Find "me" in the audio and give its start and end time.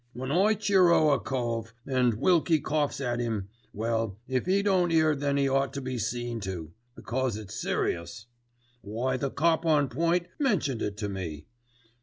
11.09-11.45